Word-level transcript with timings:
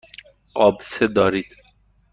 آبسه 0.55 1.07
دارید. 1.07 1.55